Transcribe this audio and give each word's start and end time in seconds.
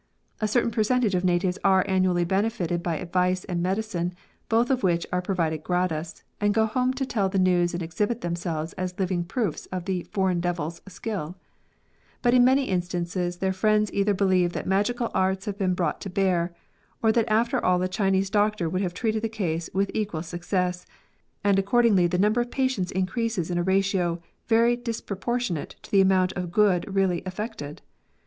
A 0.39 0.47
certain 0.47 0.71
percentage 0.71 1.13
of 1.13 1.23
natives 1.23 1.59
are 1.63 1.85
annually 1.87 2.25
benefited 2.25 2.81
by 2.81 2.95
advice 2.97 3.43
and 3.45 3.61
medicine, 3.61 4.15
both 4.49 4.71
of 4.71 4.81
which 4.81 5.05
are 5.13 5.21
provided 5.21 5.61
gratis, 5.63 6.23
and 6.39 6.55
go 6.55 6.65
home 6.65 6.91
to 6.95 7.05
tell 7.05 7.29
the 7.29 7.37
news 7.37 7.75
and 7.75 7.83
exhibit 7.83 8.21
themselves 8.21 8.73
as 8.79 8.97
living 8.97 9.23
proofs 9.23 9.67
of 9.67 9.85
the 9.85 10.01
foreign 10.11 10.39
devils 10.39 10.81
skill; 10.87 11.35
but 12.23 12.33
in 12.33 12.43
many 12.43 12.63
instances 12.63 13.37
their 13.37 13.53
friends 13.53 13.93
either 13.93 14.15
believe 14.15 14.53
that 14.53 14.65
magical 14.65 15.11
arts 15.13 15.45
have 15.45 15.59
been 15.59 15.75
brought 15.75 16.01
to 16.01 16.09
bear, 16.09 16.51
or 17.03 17.11
that 17.11 17.29
after 17.31 17.63
all 17.63 17.79
a 17.83 17.87
Chinese 17.87 18.31
doctor 18.31 18.67
would 18.67 18.81
have 18.81 18.95
treated 18.95 19.21
the 19.21 19.29
case 19.29 19.69
wdth 19.69 19.91
equal 19.93 20.23
success, 20.23 20.87
and 21.43 21.59
accordingly 21.59 22.07
the 22.07 22.17
number 22.17 22.41
of 22.41 22.49
patients 22.49 22.89
increases 22.91 23.51
in 23.51 23.57
a 23.59 23.61
ratio 23.61 24.19
very 24.47 24.75
disproportionate 24.75 25.75
to 25.83 25.91
the 25.91 26.01
amount 26.01 26.31
of 26.33 26.51
good 26.51 26.91
really 26.95 27.21
efi'ected. 27.21 27.81